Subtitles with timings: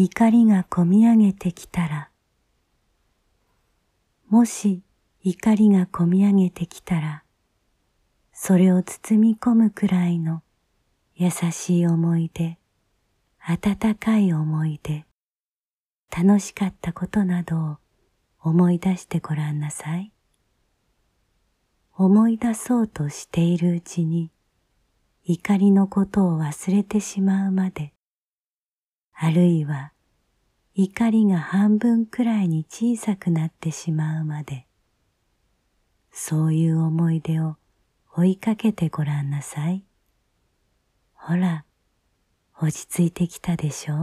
[0.00, 2.10] 怒りがこみ上げてきたら、
[4.28, 4.84] もし
[5.24, 7.24] 怒りがこみ上げてきたら、
[8.32, 10.44] それを包み込むくらいの
[11.16, 12.58] 優しい思い出、
[13.40, 15.04] 温かい思い出、
[16.16, 17.76] 楽しかったことなどを
[18.40, 20.12] 思い出してごらんなさい。
[21.96, 24.30] 思い出そうとしているうちに
[25.24, 27.94] 怒りのことを忘れてしまうまで、
[29.20, 29.92] あるいは
[30.76, 34.68] 怒りが半分くらいに小さくなってしまうまで、
[36.12, 37.56] そういう思い出を
[38.16, 39.84] 追いかけてごらんなさい。
[41.14, 41.64] ほら、
[42.60, 43.98] 落ち着いてきたでしょう